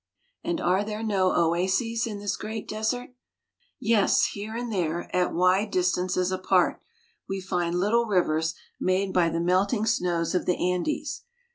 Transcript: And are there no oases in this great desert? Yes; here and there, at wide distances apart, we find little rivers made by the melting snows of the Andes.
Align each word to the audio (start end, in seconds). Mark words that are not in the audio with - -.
And 0.43 0.59
are 0.59 0.83
there 0.83 1.03
no 1.03 1.31
oases 1.35 2.07
in 2.07 2.17
this 2.17 2.35
great 2.35 2.67
desert? 2.67 3.11
Yes; 3.79 4.25
here 4.29 4.55
and 4.55 4.73
there, 4.73 5.15
at 5.15 5.31
wide 5.31 5.69
distances 5.69 6.31
apart, 6.31 6.81
we 7.29 7.39
find 7.39 7.75
little 7.79 8.07
rivers 8.07 8.55
made 8.79 9.13
by 9.13 9.29
the 9.29 9.39
melting 9.39 9.85
snows 9.85 10.33
of 10.33 10.47
the 10.47 10.57
Andes. 10.57 11.21